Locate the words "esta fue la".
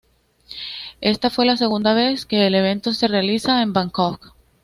1.01-1.57